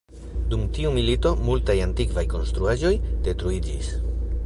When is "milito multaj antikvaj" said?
0.95-2.25